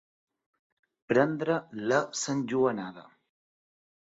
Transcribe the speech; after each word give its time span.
Prendre 1.13 1.59
la 1.91 2.01
santjoanada. 2.23 3.07